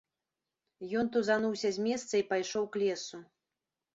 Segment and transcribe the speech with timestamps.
[1.01, 3.17] Ён тузануўся з месца і пайшоў к лесу.